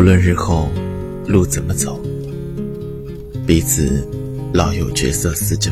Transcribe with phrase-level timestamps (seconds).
[0.00, 0.66] 无论日后
[1.26, 2.00] 路怎么走，
[3.46, 4.02] 彼此
[4.54, 5.70] 老有角色似旧。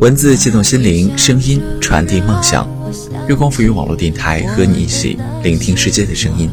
[0.00, 2.66] 文字激动心灵，声音传递梦想。
[3.28, 6.48] 月光浮语网络电台和你一起聆听世界的声音。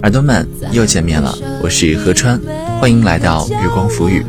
[0.00, 2.40] 耳朵们又见面了，我是何川，
[2.80, 4.24] 欢迎来到月光浮语。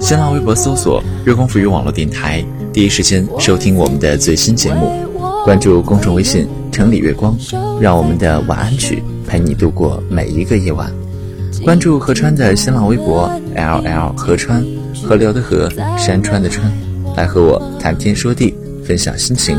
[0.00, 2.42] 新浪微博搜索“月光浮语网络电台”，
[2.72, 5.04] 第一时间收听我们的最新节目。
[5.44, 7.36] 关注公众微信“城里月光”，
[7.82, 10.88] 让我们的晚安曲陪你度过每一个夜晚。
[11.64, 14.64] 关注何川的新浪微博 “ll 何川”，
[15.02, 15.68] 河流的河，
[15.98, 16.72] 山川的川，
[17.16, 18.54] 来和我谈天说地，
[18.84, 19.58] 分享心情。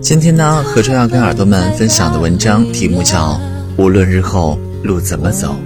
[0.00, 3.32] 今天呢，何川要跟耳朵们分享的文章题目叫
[3.82, 5.56] 《无论日后路怎么走，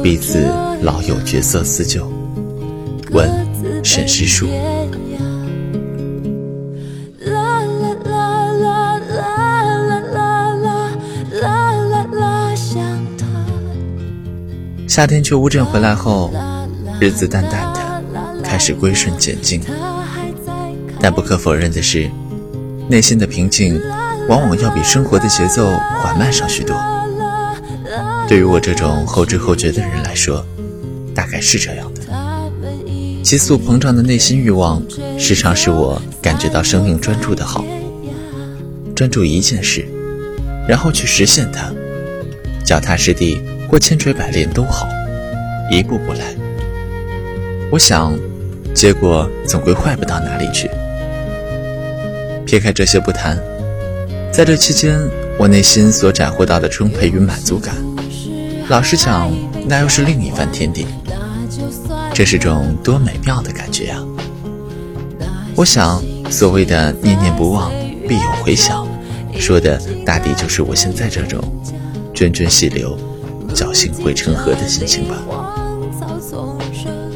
[0.00, 0.46] 彼此
[0.80, 2.04] 老有角色似旧》。
[3.10, 3.28] 问
[3.82, 4.46] 沈诗书。
[14.98, 16.28] 夏天去乌镇回来后，
[17.00, 19.62] 日子淡淡的，开始归顺简静。
[20.98, 22.10] 但不可否认的是。
[22.88, 23.80] 内心的平静，
[24.28, 25.70] 往往要比生活的节奏
[26.02, 26.76] 缓慢上许多。
[28.26, 30.44] 对于我这种后知后觉的人来说，
[31.14, 32.02] 大概是这样的。
[33.22, 34.82] 急速膨胀的内心欲望，
[35.16, 37.64] 时常使我感觉到生命专注的好。
[38.96, 39.86] 专注一件事，
[40.66, 41.72] 然后去实现它，
[42.64, 44.88] 脚踏实地或千锤百炼都好，
[45.70, 46.34] 一步步来。
[47.70, 48.18] 我想，
[48.74, 50.70] 结果总归坏不到哪里去。
[52.46, 53.38] 撇开这些不谈，
[54.32, 54.98] 在这期间，
[55.38, 57.74] 我内心所斩获到的充沛与满足感，
[58.68, 59.30] 老实讲，
[59.66, 60.86] 那又是另一番天地。
[62.14, 63.98] 这是种多美妙的感觉呀！
[65.54, 67.70] 我想，所谓的“念念不忘，
[68.08, 68.88] 必有回响”，
[69.38, 71.38] 说的大抵就是我现在这种
[72.14, 72.98] 涓涓细流，
[73.54, 75.16] 侥幸汇成河的心情吧。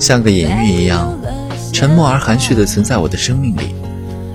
[0.01, 1.17] 像个隐喻一样，
[1.73, 3.75] 沉默而含蓄地存在我的生命里，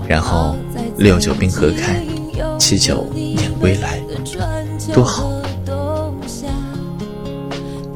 [0.08, 0.56] 然后。
[0.98, 2.02] 六九冰河开，
[2.58, 4.00] 七九燕归来，
[4.92, 5.30] 多好！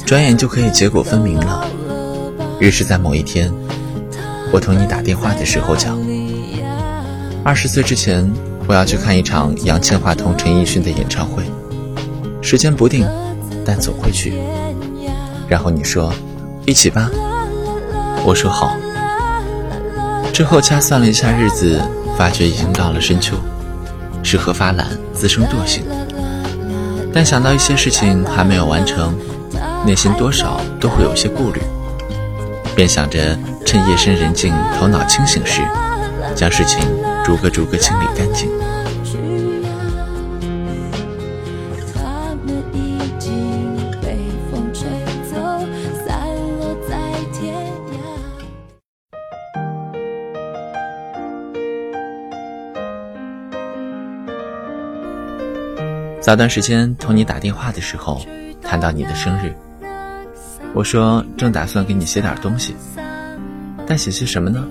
[0.07, 1.67] 转眼就可以结果分明了。
[2.61, 3.53] 于是，在某一天，
[4.53, 5.99] 我同你打电话的时候讲，
[7.43, 8.33] 二十岁之前
[8.69, 11.43] 我要去看一场杨千嬅同陈奕迅的演唱会，
[12.41, 13.05] 时间不定，
[13.65, 14.35] 但总会去。
[15.49, 16.13] 然后你说，
[16.67, 17.11] 一起吧。
[18.25, 18.73] 我说好。
[20.33, 21.81] 之后掐算了一下日子。
[22.15, 23.35] 发觉已经到了深秋，
[24.23, 25.83] 适合发懒，滋生惰性。
[27.11, 29.19] 但想到一些事情还没有完成，
[29.87, 31.63] 内心多少都会有些顾虑，
[32.77, 35.63] 便想着趁夜深人静、头脑清醒时，
[36.37, 36.81] 将事情
[37.25, 38.51] 逐个逐个清理干净。
[56.23, 58.25] 早段时间同你打电话的时候，
[58.63, 59.53] 谈到你的生日，
[60.73, 62.77] 我说正打算给你写点东西，
[63.89, 64.65] 但写些什么呢？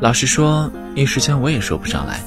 [0.00, 2.18] 老实说，一时间我也说不上来。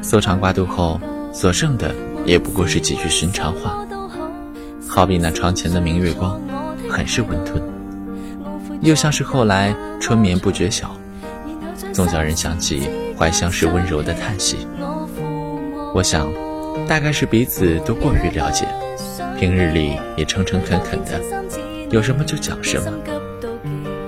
[0.00, 1.00] 搜肠刮肚后，
[1.32, 1.92] 所剩的
[2.24, 3.84] 也不过是几句寻常话，
[4.86, 6.40] 好比那窗前的明月光，
[6.88, 7.60] 很是温吞，
[8.80, 10.96] 又像是后来春眠不觉晓，
[11.92, 14.56] 总叫人想起怀乡时温柔的叹息。
[15.92, 16.28] 我想。
[16.86, 18.66] 大概是彼此都过于了解，
[19.38, 21.20] 平日里也诚诚恳恳的，
[21.90, 22.92] 有什么就讲什么。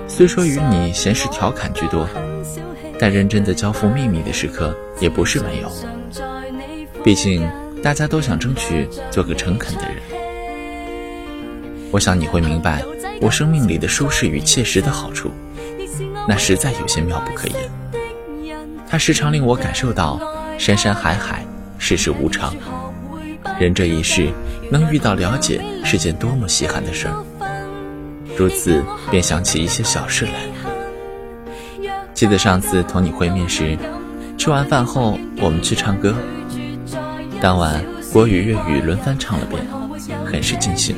[0.07, 2.07] 虽说与你闲时调侃居多，
[2.99, 5.71] 但认真的交付秘密的时刻也不是没有。
[7.03, 7.49] 毕竟
[7.81, 9.97] 大家都想争取做个诚恳的人。
[11.91, 12.83] 我想你会明白
[13.19, 15.31] 我生命里的舒适与切实的好处，
[16.27, 17.57] 那实在有些妙不可言。
[18.87, 20.19] 它时常令我感受到
[20.57, 21.45] 山山海海。
[21.83, 22.55] 世事无常，
[23.59, 24.29] 人这一世
[24.71, 27.15] 能遇到了解是件多么稀罕的事儿。
[28.37, 30.31] 如此便想起一些小事来。
[32.13, 33.75] 记得上次同你会面时，
[34.37, 36.13] 吃完饭后我们去唱歌，
[37.41, 39.65] 当晚国语粤语轮番唱了遍，
[40.23, 40.95] 很是尽兴。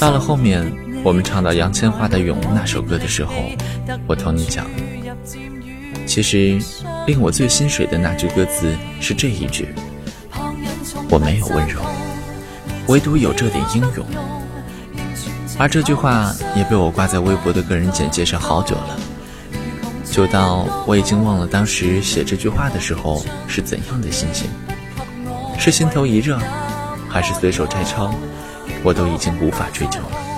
[0.00, 0.89] 到了后面。
[1.02, 3.32] 我们唱到杨千嬅的《咏》那首歌的时候，
[4.06, 4.66] 我同你讲，
[6.06, 6.58] 其实
[7.06, 9.68] 令我最心水的那句歌词是这一句：
[11.08, 11.80] 我没有温柔，
[12.88, 14.04] 唯独有这点英勇。
[15.58, 18.98] 而这句话也被我挂在微博的个人简介上好久了，
[20.04, 24.50] 久到我已经忘了当时写这句话的时候是怎样的心情，
[25.58, 26.38] 是心头一热，
[27.08, 28.14] 还是随手摘抄，
[28.82, 30.29] 我都已经无法追究了。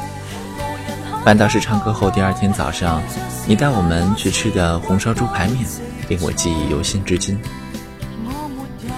[1.24, 3.00] 半道士唱歌后，第二天早上，
[3.46, 5.64] 你带我们去吃的红烧猪排面，
[6.08, 7.38] 令我记忆犹新至今。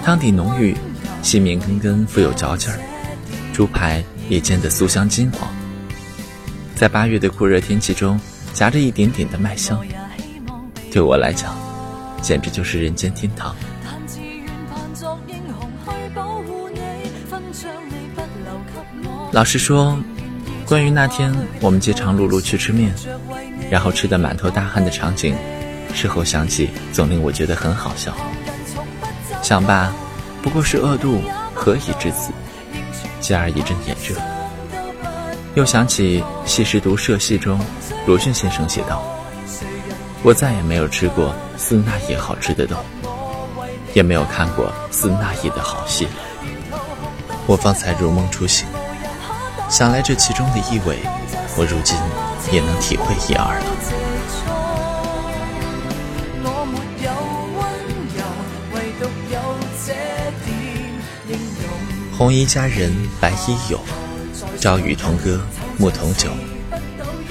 [0.02, 0.74] 汤底浓郁，
[1.20, 2.80] 细面根根，富有嚼劲儿，
[3.52, 5.50] 猪排也煎得酥香金黄。
[6.74, 8.18] 在八月的酷热天气中，
[8.54, 9.78] 夹着一点点的麦香，
[10.90, 11.54] 对我来讲，
[12.22, 13.54] 简直就是人间天堂。
[19.30, 19.98] 老实说，
[20.66, 22.94] 关于那天我们饥肠辘辘去吃面，
[23.70, 25.36] 然后吃得满头大汗的场景，
[25.92, 28.14] 事后想起总令我觉得很好笑。
[29.42, 29.92] 想吧，
[30.42, 31.20] 不过是恶肚，
[31.54, 32.32] 何以至此？
[33.20, 34.16] 继而一阵眼热。
[35.54, 37.60] 又想起《戏食读社戏》中，
[38.06, 39.02] 鲁迅先生写道
[40.24, 42.76] ：“我再也没有吃过似那夜好吃的豆，
[43.92, 46.12] 也没有看过似那夜的好戏了。
[47.46, 48.66] 我方才如梦初醒，
[49.74, 51.00] 想来这其中的意味，
[51.56, 51.98] 我如今
[52.52, 53.64] 也能体会一二了。”
[62.16, 63.80] 红衣佳人白衣有。
[64.60, 65.40] 朝与同歌，
[65.76, 66.30] 暮同酒。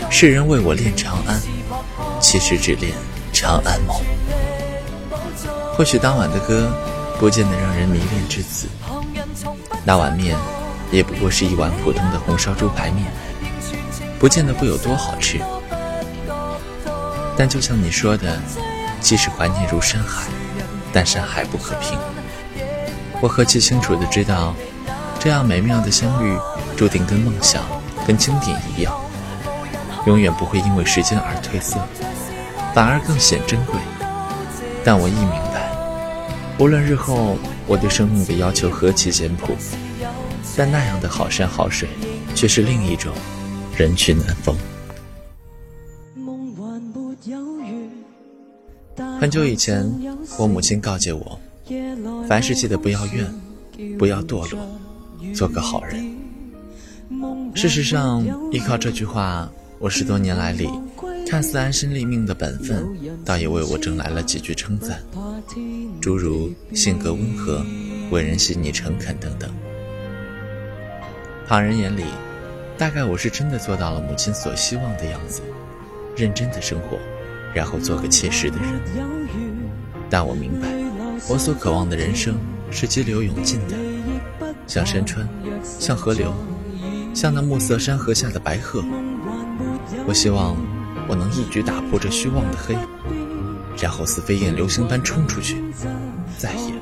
[0.10, 1.40] 世人为我恋长安，
[2.19, 2.92] 其实只恋
[3.31, 3.95] 长安梦。
[5.78, 6.69] 或许当晚的歌，
[7.22, 8.68] 不见得让人迷恋至此。
[9.86, 10.36] 那碗面，
[10.94, 13.12] 也不过是一碗普通的红烧猪排面，
[14.19, 15.40] 不见得会有多好吃。
[17.36, 18.40] 但就像你说的，
[19.01, 20.28] 即使怀念如山海，
[20.94, 21.98] 但山海不可平。
[23.19, 24.54] 我何其清楚的知道，
[25.19, 26.38] 这样美妙的相遇。
[26.75, 27.62] 注定跟梦想、
[28.06, 28.92] 跟经典一样，
[30.07, 31.78] 永远不会因为时间而褪色，
[32.74, 33.75] 反而更显珍贵。
[34.84, 35.72] 但我亦明白，
[36.57, 37.38] 无论日后
[37.68, 39.56] 我对生命的要求何其简朴，
[40.56, 41.90] 但那样的好山好水，
[42.36, 43.13] 却是另一种
[43.75, 44.56] 人去难逢。
[49.19, 49.90] 很久以前，
[50.38, 51.40] 我母亲告诫我，
[52.28, 53.34] 凡事记得不要怨，
[53.98, 54.60] 不要堕落，
[55.34, 56.16] 做个好人。
[57.56, 59.50] 事实上，依靠这句话，
[59.80, 60.69] 我十多年来里，
[61.28, 62.86] 看似安身立命的本分，
[63.25, 65.01] 倒也为我挣来了几句称赞，
[66.01, 67.66] 诸如性格温和、
[68.12, 69.50] 为人细腻诚恳等等。
[71.48, 72.06] 旁人眼里，
[72.78, 75.42] 大概我是真的做到了母亲所希望的样子，
[76.16, 76.98] 认真的生活，
[77.54, 78.81] 然后做个切实的人。
[80.10, 80.68] 但我明白，
[81.28, 82.36] 我所渴望的人生
[82.72, 83.75] 是激流勇进的，
[84.68, 85.28] 像山川，
[85.80, 86.34] 像河流。
[87.13, 88.84] 像那暮色山河下的白鹤，
[90.07, 90.57] 我希望
[91.07, 92.75] 我能一举打破这虚妄的黑，
[93.80, 95.57] 然后似飞燕流星般冲出去，
[96.40, 96.74] 再也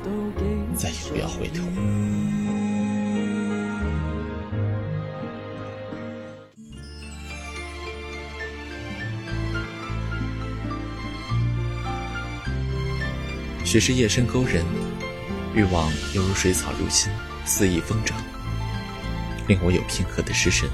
[0.74, 1.62] 再也不要回头。
[13.72, 14.62] 许是夜深勾人，
[15.54, 17.10] 欲望犹如水草入心，
[17.46, 18.22] 肆意疯长。
[19.48, 20.68] 令我有片刻的失神，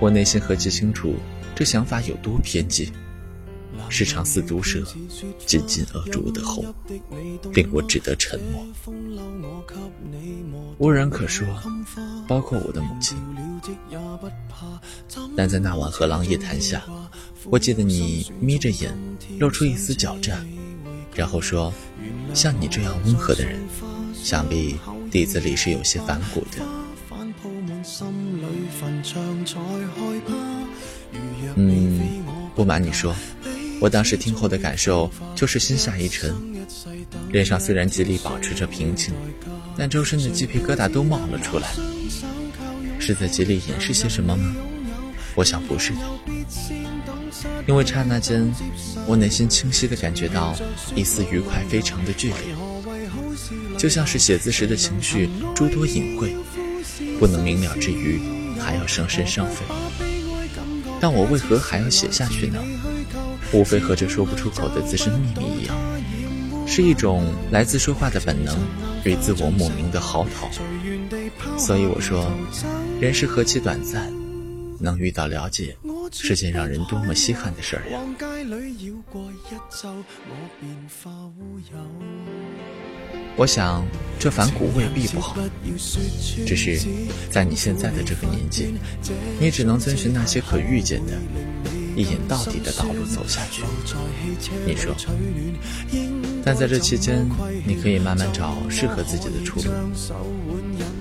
[0.00, 1.14] 我内心何其清楚，
[1.54, 2.90] 这想法有多偏激，
[3.88, 4.82] 时常似毒蛇
[5.46, 6.64] 紧紧扼住我的喉，
[7.52, 8.66] 令我只得沉默，
[10.78, 11.46] 无人可说，
[12.26, 13.16] 包括我的母亲。
[15.36, 16.82] 但在那晚和狼夜谈下，
[17.44, 18.92] 我记得你眯着眼，
[19.38, 20.36] 露出一丝狡诈，
[21.14, 21.72] 然后说
[22.34, 23.60] ：“像你这样温和的人，
[24.14, 24.76] 想必
[25.10, 26.58] 底子里是有些反骨的。”
[31.56, 32.00] 嗯，
[32.56, 33.14] 不瞒你说，
[33.80, 36.34] 我当时听后的感受就是心下一沉，
[37.30, 39.14] 脸上虽然极力保持着平静，
[39.76, 41.68] 但周身的鸡皮疙瘩都冒了出来。
[42.98, 44.56] 是在极力掩饰些什么吗？
[45.36, 45.98] 我想不是的，
[47.66, 48.48] 因为刹那间，
[49.06, 50.54] 我内心清晰地感觉到
[50.94, 52.54] 一丝愉快非常的剧烈，
[53.76, 56.36] 就像是写字时的情绪诸多隐晦，
[57.18, 58.20] 不能明了之余，
[58.60, 59.64] 还要伤身伤肺。
[61.00, 62.60] 但我为何还要写下去呢？
[63.52, 65.76] 无非和这说不出口的自身秘密一样，
[66.66, 68.56] 是一种来自说话的本能
[69.04, 70.48] 与自我莫名的嚎啕。
[71.58, 72.30] 所以我说，
[73.00, 74.12] 人是何其短暂，
[74.78, 75.76] 能遇到了解，
[76.12, 77.98] 是件让人多么稀罕的事儿呀！
[83.36, 83.84] 我想，
[84.18, 85.36] 这反骨未必不好，
[86.46, 86.78] 只是
[87.30, 88.74] 在你现在的这个年纪，
[89.40, 91.12] 你只能遵循那些可预见的、
[91.96, 93.62] 一眼到底的道路走下去。
[94.64, 94.94] 你说？
[96.44, 97.26] 但在这期间，
[97.66, 99.70] 你可以慢慢找适合自己的出路。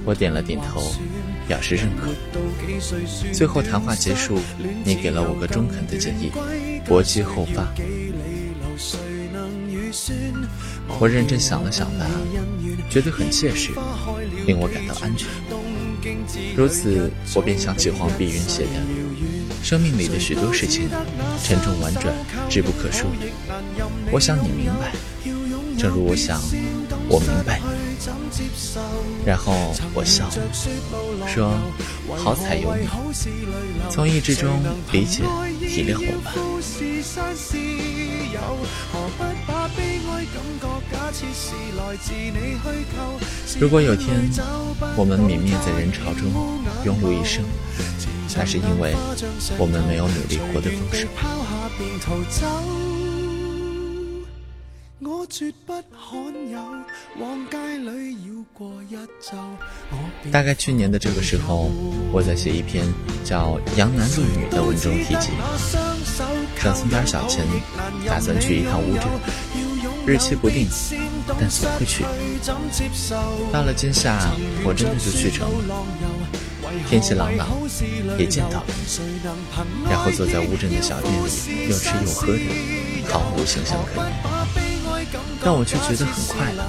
[0.06, 0.82] 我点了点头，
[1.48, 2.14] 表示认可。
[3.34, 4.40] 最后谈话结束，
[4.84, 6.32] 你给了我个中肯的建议：
[6.88, 7.68] 薄肌厚发。
[11.00, 12.06] 我认真想了想吧，
[12.90, 13.72] 觉得很切实，
[14.46, 15.28] 令我感到安全。
[16.56, 18.70] 如此，我便想起黄碧云写的
[19.64, 20.90] ：“生命里的许多事情，
[21.44, 22.14] 沉重婉转，
[22.50, 23.06] 志不可恕。
[24.12, 24.94] 我想你明白，
[25.78, 26.42] 正如我想，
[27.08, 27.62] 我明白。”
[29.26, 30.30] 然后我笑，
[31.28, 31.56] 说
[32.18, 32.86] ：“好彩有你，
[33.90, 35.24] 从意志中理解、
[35.60, 36.34] 体谅我吧。”
[43.60, 44.30] 如果有天
[44.98, 46.28] 我们泯灭在人潮中，
[46.86, 47.46] 庸碌一生，
[48.36, 48.96] 那是因为
[49.58, 51.08] 我们没有努力活得丰盛。
[60.32, 61.70] 大概去年的这个时候，
[62.12, 62.86] 我在写一篇
[63.24, 65.30] 叫《杨男论女》的文中提及，
[66.58, 67.46] 想存点小钱，
[68.06, 69.04] 打算去一趟乌镇。
[70.06, 70.68] 日期不定，
[71.40, 72.04] 但总会去。
[73.52, 74.32] 到了今夏，
[74.66, 75.86] 我真的就去成了。
[76.90, 77.48] 天气朗朗，
[78.18, 78.66] 也见到了，
[79.90, 82.40] 然后坐在乌镇的小店里，又吃又喝的，
[83.10, 84.33] 毫无形象可言。
[85.44, 86.64] 但我却觉得很快乐。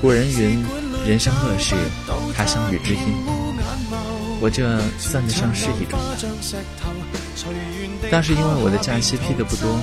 [0.00, 0.64] 古人云
[1.06, 1.74] ：“人生乐事，
[2.34, 3.00] 他乡遇知音。”
[4.40, 6.16] 我这算得上是一种吧。
[8.10, 9.78] 但是因为我的假期批的不多，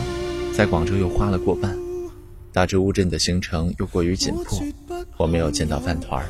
[0.56, 1.78] 在广州又花了过半。
[2.52, 4.60] 导致乌镇的行程又过于紧迫，
[5.18, 6.28] 我没有见到饭团儿，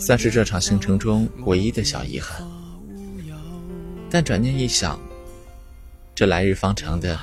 [0.00, 2.46] 算是这场行程中唯一的小遗憾。
[4.08, 5.00] 但转念一想，
[6.14, 7.18] 这来日方长的，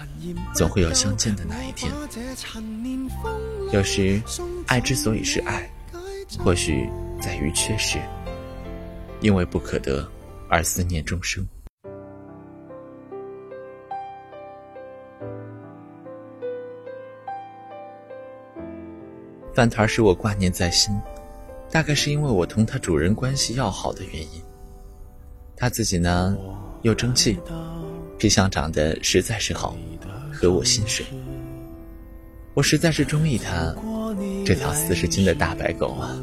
[0.54, 1.92] 总会有相见的那一天。
[3.72, 4.22] 有时，
[4.68, 5.70] 爱之所以是爱，
[6.40, 6.90] 或许
[7.22, 8.00] 在于缺失，
[9.22, 10.08] 因为不可得
[10.50, 11.48] 而思念终生。
[19.54, 20.96] 饭团使我挂念在心，
[21.72, 24.44] 大概是因为我同他主人关系要好的原因。
[25.56, 26.38] 他自己呢，
[26.84, 27.40] 又争气，
[28.20, 29.76] 皮相长得实在是好，
[30.38, 31.04] 合我心水。
[32.54, 33.76] 我实在是中意他
[34.46, 36.16] 这条四十斤的大白狗啊！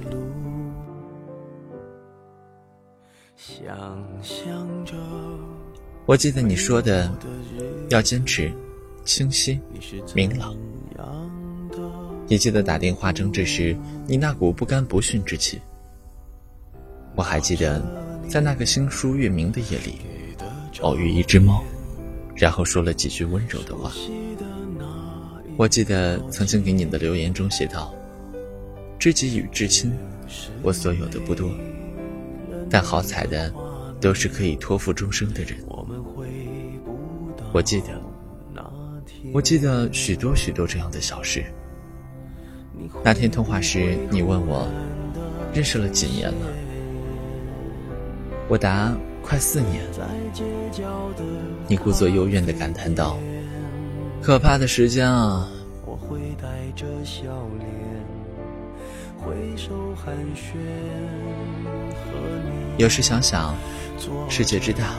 [6.06, 7.12] 我记得你说的，
[7.90, 8.52] 要坚持，
[9.04, 9.58] 清晰，
[10.14, 10.54] 明朗。
[12.28, 15.60] 也记得打电话争执时，你那股不甘不逊之气。
[17.16, 17.82] 我还记得，
[18.28, 19.98] 在那个星疏月明的夜里，
[20.82, 21.62] 偶遇一只猫，
[22.34, 23.92] 然后说了几句温柔的话。
[25.56, 27.94] 我记得曾经给你的留言中写道
[28.98, 29.92] ：“知己与至亲，
[30.62, 31.48] 我所有的不多，
[32.68, 33.52] 但好彩的，
[34.00, 35.56] 都是可以托付终生的人。”
[37.52, 38.02] 我记得，
[39.32, 41.44] 我记得许多许多这样的小事。
[43.04, 44.68] 那天通话时，你问我
[45.52, 46.46] 认识了几年了，
[48.48, 48.92] 我答
[49.24, 49.82] 快四年。
[51.66, 53.18] 你故作幽怨地感叹道
[54.20, 55.48] ：“可怕的时间啊！”
[62.76, 63.54] 有时想想，
[64.28, 64.94] 世界之大，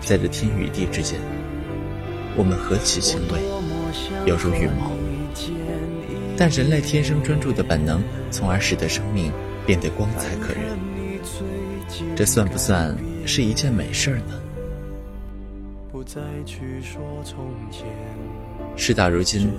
[0.00, 1.18] 在这天与地之间，
[2.36, 3.40] 我们何其轻微，
[4.26, 4.92] 犹如羽毛。
[6.36, 9.32] 但人类天生专注的本能，从而使得生命
[9.66, 10.62] 变得光彩可人。
[12.14, 12.94] 这算不算
[13.26, 14.40] 是一件美事儿呢？
[18.76, 19.50] 事到如今，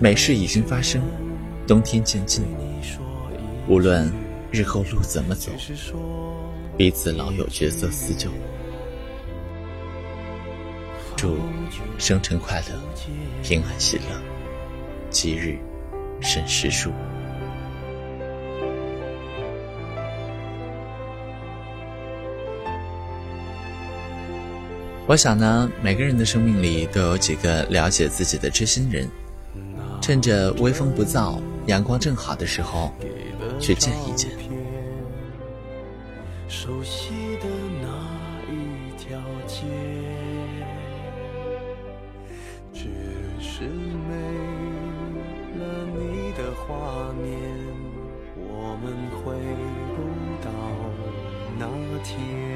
[0.00, 1.02] 美事已经发生，
[1.66, 2.44] 冬天渐近。
[3.68, 4.10] 无论
[4.50, 5.52] 日后路怎么走，
[6.76, 8.30] 彼此老有角色思旧。
[11.14, 11.38] 祝
[11.98, 12.80] 生辰快乐，
[13.42, 14.02] 平安喜乐，
[15.10, 15.58] 吉日。
[16.20, 16.90] 沈时书。
[25.06, 29.08] 我想呢，每个人的生命里都有几个了解自己的知心人，
[30.00, 32.92] 趁着微风不燥、阳光正好的时候，
[33.58, 34.30] 去见一见。
[36.48, 37.46] 熟悉的
[37.82, 37.88] 那
[38.52, 39.64] 一条街，
[42.72, 42.84] 只
[43.40, 44.14] 是没
[45.58, 46.38] 了你的。
[46.64, 47.28] 画面，
[48.36, 49.34] 我们回
[49.96, 49.98] 不
[50.44, 50.48] 到
[51.58, 51.66] 那
[52.04, 52.51] 天。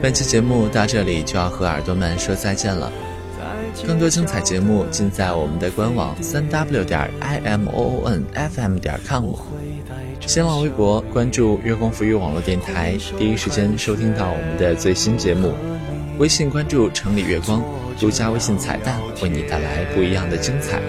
[0.00, 2.92] 本期节目到这里就要和耳朵们说再见了。
[3.86, 9.34] 更多精彩节目尽在我们的官网三 w 点 i m o o n f m 点 com，
[10.20, 15.52] 新浪微博关注月光浮育网络电台，第一时间收听到我们的最新节目。
[16.18, 17.62] 微信关注城里月光，
[17.98, 20.80] 独家微信彩蛋为你带来不一样的精彩。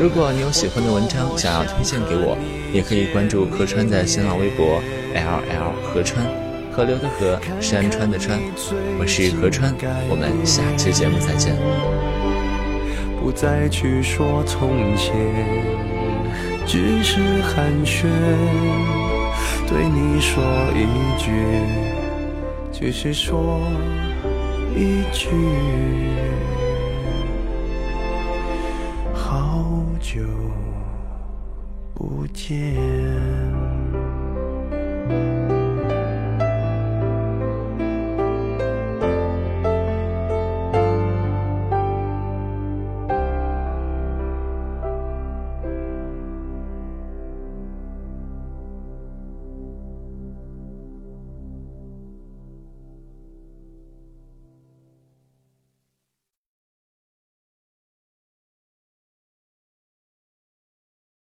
[0.00, 2.38] 如果你有喜欢的文章想要推荐给我，
[2.72, 4.80] 也可以关注何川的新浪微博
[5.12, 6.24] l l 河川。
[6.70, 8.38] 河流的河，山川的川，
[9.00, 9.74] 我是何川，
[10.08, 11.56] 我们下期节目再见。
[13.20, 15.12] 不再去说从前，
[16.64, 18.06] 只是寒暄，
[19.66, 20.40] 对你说
[20.76, 20.86] 一
[21.18, 21.32] 句，
[22.72, 23.60] 只是说
[24.76, 25.28] 一句，
[31.98, 32.76] 不见。